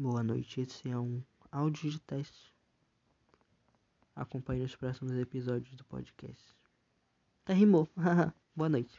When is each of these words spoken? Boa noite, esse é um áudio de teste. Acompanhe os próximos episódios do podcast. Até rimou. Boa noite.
Boa 0.00 0.22
noite, 0.22 0.62
esse 0.62 0.88
é 0.88 0.98
um 0.98 1.22
áudio 1.52 1.90
de 1.90 2.00
teste. 2.00 2.54
Acompanhe 4.16 4.64
os 4.64 4.74
próximos 4.74 5.12
episódios 5.12 5.76
do 5.76 5.84
podcast. 5.84 6.42
Até 7.44 7.52
rimou. 7.52 7.86
Boa 8.56 8.70
noite. 8.70 8.98